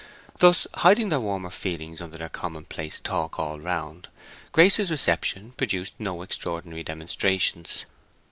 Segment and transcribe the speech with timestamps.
[0.37, 4.07] Thus hiding their warmer feelings under commonplace talk all round,
[4.51, 7.85] Grace's reception produced no extraordinary demonstrations.